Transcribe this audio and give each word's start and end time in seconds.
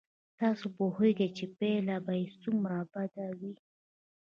تاسو 0.39 0.65
پوهېږئ 0.77 1.29
چې 1.37 1.45
پایله 1.57 1.95
به 2.05 2.13
یې 2.19 2.27
څومره 2.41 2.77
بد 2.93 3.13
وي. 3.39 3.53